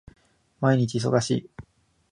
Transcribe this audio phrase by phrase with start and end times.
[0.59, 1.49] 毎日忙しい